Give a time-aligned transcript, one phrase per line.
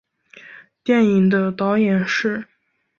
[0.83, 2.47] 电影的导演是。